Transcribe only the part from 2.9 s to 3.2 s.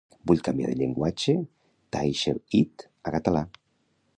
a